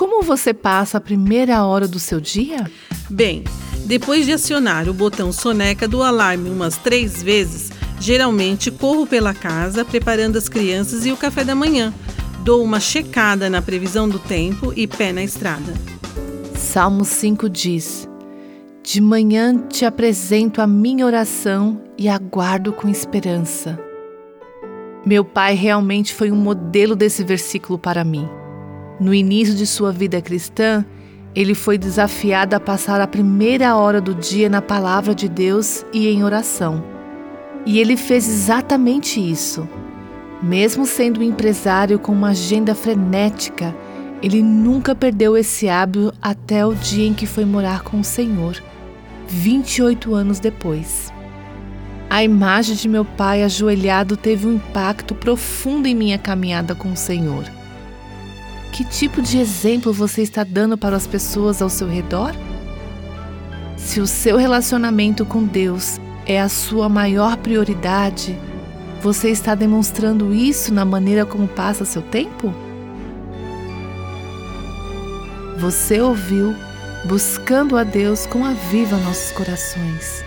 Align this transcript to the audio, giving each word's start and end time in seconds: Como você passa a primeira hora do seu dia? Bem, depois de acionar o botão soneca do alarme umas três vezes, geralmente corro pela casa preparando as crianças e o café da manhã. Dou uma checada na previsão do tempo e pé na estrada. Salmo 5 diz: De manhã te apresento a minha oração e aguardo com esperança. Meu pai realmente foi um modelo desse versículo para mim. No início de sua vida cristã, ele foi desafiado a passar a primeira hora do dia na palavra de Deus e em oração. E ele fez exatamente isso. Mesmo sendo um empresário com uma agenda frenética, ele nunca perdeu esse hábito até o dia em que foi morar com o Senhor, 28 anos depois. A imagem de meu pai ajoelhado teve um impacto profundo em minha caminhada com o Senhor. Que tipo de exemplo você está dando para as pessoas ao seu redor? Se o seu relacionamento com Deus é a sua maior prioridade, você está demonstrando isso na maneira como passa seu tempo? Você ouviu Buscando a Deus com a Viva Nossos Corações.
Como 0.00 0.22
você 0.22 0.54
passa 0.54 0.96
a 0.96 1.00
primeira 1.00 1.62
hora 1.62 1.86
do 1.86 1.98
seu 1.98 2.22
dia? 2.22 2.64
Bem, 3.10 3.44
depois 3.84 4.24
de 4.24 4.32
acionar 4.32 4.88
o 4.88 4.94
botão 4.94 5.30
soneca 5.30 5.86
do 5.86 6.02
alarme 6.02 6.48
umas 6.48 6.78
três 6.78 7.22
vezes, 7.22 7.70
geralmente 8.00 8.70
corro 8.70 9.06
pela 9.06 9.34
casa 9.34 9.84
preparando 9.84 10.38
as 10.38 10.48
crianças 10.48 11.04
e 11.04 11.12
o 11.12 11.18
café 11.18 11.44
da 11.44 11.54
manhã. 11.54 11.92
Dou 12.42 12.64
uma 12.64 12.80
checada 12.80 13.50
na 13.50 13.60
previsão 13.60 14.08
do 14.08 14.18
tempo 14.18 14.72
e 14.74 14.86
pé 14.86 15.12
na 15.12 15.22
estrada. 15.22 15.74
Salmo 16.56 17.04
5 17.04 17.50
diz: 17.50 18.08
De 18.82 19.02
manhã 19.02 19.54
te 19.68 19.84
apresento 19.84 20.62
a 20.62 20.66
minha 20.66 21.04
oração 21.04 21.78
e 21.98 22.08
aguardo 22.08 22.72
com 22.72 22.88
esperança. 22.88 23.78
Meu 25.04 25.26
pai 25.26 25.54
realmente 25.54 26.14
foi 26.14 26.30
um 26.32 26.36
modelo 26.36 26.96
desse 26.96 27.22
versículo 27.22 27.78
para 27.78 28.02
mim. 28.02 28.26
No 29.00 29.14
início 29.14 29.54
de 29.54 29.66
sua 29.66 29.90
vida 29.90 30.20
cristã, 30.20 30.84
ele 31.34 31.54
foi 31.54 31.78
desafiado 31.78 32.54
a 32.54 32.60
passar 32.60 33.00
a 33.00 33.06
primeira 33.06 33.74
hora 33.74 33.98
do 33.98 34.14
dia 34.14 34.50
na 34.50 34.60
palavra 34.60 35.14
de 35.14 35.26
Deus 35.26 35.86
e 35.90 36.06
em 36.08 36.22
oração. 36.22 36.84
E 37.64 37.78
ele 37.78 37.96
fez 37.96 38.28
exatamente 38.28 39.18
isso. 39.18 39.66
Mesmo 40.42 40.84
sendo 40.84 41.20
um 41.20 41.22
empresário 41.22 41.98
com 41.98 42.12
uma 42.12 42.30
agenda 42.30 42.74
frenética, 42.74 43.74
ele 44.22 44.42
nunca 44.42 44.94
perdeu 44.94 45.34
esse 45.34 45.66
hábito 45.66 46.12
até 46.20 46.66
o 46.66 46.74
dia 46.74 47.06
em 47.06 47.14
que 47.14 47.26
foi 47.26 47.46
morar 47.46 47.82
com 47.82 48.00
o 48.00 48.04
Senhor, 48.04 48.62
28 49.28 50.14
anos 50.14 50.40
depois. 50.40 51.10
A 52.10 52.22
imagem 52.22 52.74
de 52.74 52.86
meu 52.88 53.04
pai 53.04 53.42
ajoelhado 53.44 54.14
teve 54.14 54.46
um 54.46 54.56
impacto 54.56 55.14
profundo 55.14 55.86
em 55.86 55.94
minha 55.94 56.18
caminhada 56.18 56.74
com 56.74 56.92
o 56.92 56.96
Senhor. 56.96 57.44
Que 58.72 58.84
tipo 58.84 59.20
de 59.20 59.38
exemplo 59.38 59.92
você 59.92 60.22
está 60.22 60.44
dando 60.44 60.78
para 60.78 60.96
as 60.96 61.06
pessoas 61.06 61.60
ao 61.60 61.68
seu 61.68 61.88
redor? 61.88 62.34
Se 63.76 64.00
o 64.00 64.06
seu 64.06 64.36
relacionamento 64.36 65.24
com 65.24 65.44
Deus 65.44 66.00
é 66.26 66.40
a 66.40 66.48
sua 66.48 66.88
maior 66.88 67.36
prioridade, 67.36 68.38
você 69.02 69.30
está 69.30 69.54
demonstrando 69.54 70.32
isso 70.32 70.72
na 70.72 70.84
maneira 70.84 71.26
como 71.26 71.48
passa 71.48 71.84
seu 71.84 72.02
tempo? 72.02 72.54
Você 75.58 76.00
ouviu 76.00 76.54
Buscando 77.04 77.78
a 77.78 77.82
Deus 77.82 78.26
com 78.26 78.44
a 78.44 78.52
Viva 78.52 78.96
Nossos 78.98 79.32
Corações. 79.32 80.22